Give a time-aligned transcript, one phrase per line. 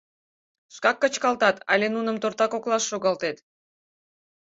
[0.75, 3.37] —Шкак кычкалтат але нуным торта коклаш шогалтет?